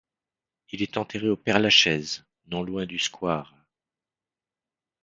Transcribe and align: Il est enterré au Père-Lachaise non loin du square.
Il 0.71 0.81
est 0.81 0.97
enterré 0.97 1.29
au 1.29 1.37
Père-Lachaise 1.37 2.25
non 2.47 2.63
loin 2.63 2.87
du 2.87 2.97
square. 2.97 3.55